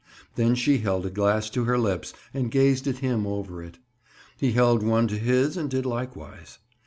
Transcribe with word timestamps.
Then 0.33 0.55
she 0.55 0.79
held 0.79 1.05
a 1.05 1.11
glass 1.11 1.47
to 1.51 1.65
her 1.65 1.77
lips 1.77 2.11
and 2.33 2.49
gazed 2.49 2.87
at 2.87 2.97
him 3.05 3.27
over 3.27 3.61
it. 3.63 3.77
He 4.35 4.53
held 4.53 4.81
one 4.81 5.07
to 5.09 5.17
his 5.19 5.55
and 5.55 5.69
did 5.69 5.85
likewise. 5.85 6.57